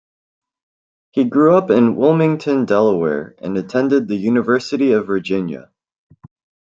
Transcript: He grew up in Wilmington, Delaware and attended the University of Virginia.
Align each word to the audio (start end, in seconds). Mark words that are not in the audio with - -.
He 1.11 1.25
grew 1.25 1.53
up 1.55 1.69
in 1.69 1.95
Wilmington, 1.95 2.65
Delaware 2.65 3.35
and 3.37 3.55
attended 3.55 4.07
the 4.07 4.15
University 4.15 4.93
of 4.93 5.05
Virginia. 5.05 5.69